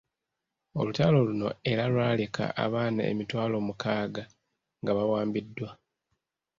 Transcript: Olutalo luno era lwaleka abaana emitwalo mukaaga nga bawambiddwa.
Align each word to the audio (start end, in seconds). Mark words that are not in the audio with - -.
Olutalo 0.79 1.17
luno 1.27 1.49
era 1.71 1.85
lwaleka 1.93 2.45
abaana 2.63 3.01
emitwalo 3.11 3.55
mukaaga 3.67 4.23
nga 4.81 4.91
bawambiddwa. 4.97 5.69